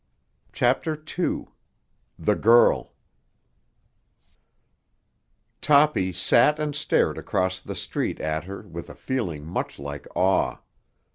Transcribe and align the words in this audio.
CHAPTER 0.51 0.95
II—THE 0.95 2.33
GIRL 2.33 2.91
Toppy 5.61 6.11
sat 6.11 6.57
and 6.57 6.75
stared 6.75 7.19
across 7.19 7.61
the 7.61 7.75
street 7.75 8.19
at 8.19 8.45
her 8.45 8.63
with 8.63 8.89
a 8.89 8.95
feeling 8.95 9.45
much 9.45 9.77
like 9.77 10.07
awe. 10.15 10.57